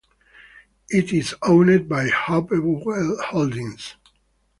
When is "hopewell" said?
2.09-3.17